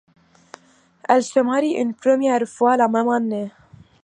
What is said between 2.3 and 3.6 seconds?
fois la même année.